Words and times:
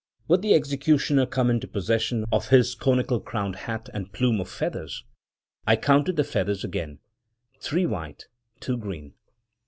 Would 0.27 0.41
the 0.41 0.55
executioner 0.55 1.27
come 1.27 1.51
into 1.51 1.67
possession 1.67 2.25
of 2.31 2.47
his 2.49 2.73
conical 2.73 3.19
crowned 3.19 3.55
hat 3.55 3.87
and 3.93 4.11
plume 4.11 4.41
of 4.41 4.49
feathers? 4.49 5.03
I 5.67 5.75
counted 5.75 6.15
the 6.15 6.23
feathers 6.23 6.63
again— 6.63 6.97
three 7.61 7.85
white, 7.85 8.25
two 8.59 8.77
green. 8.77 9.13